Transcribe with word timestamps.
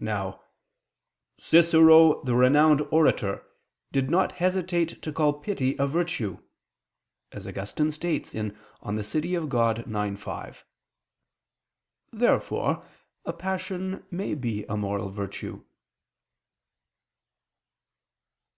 Now 0.00 0.40
"Cicero 1.38 2.22
the 2.24 2.34
renowned 2.34 2.80
orator 2.90 3.44
did 3.92 4.08
not 4.08 4.32
hesitate 4.40 5.02
to 5.02 5.12
call 5.12 5.34
pity 5.34 5.76
a 5.78 5.86
virtue," 5.86 6.38
as 7.30 7.46
Augustine 7.46 7.90
states 7.90 8.34
in 8.34 8.56
De 8.82 9.04
Civ. 9.04 9.20
Dei 9.22 9.36
ix, 10.08 10.22
5. 10.22 10.64
Therefore 12.10 12.86
a 13.26 13.34
passion 13.34 14.06
may 14.10 14.32
be 14.32 14.64
a 14.64 14.78
moral 14.78 15.10
virtue. 15.10 15.62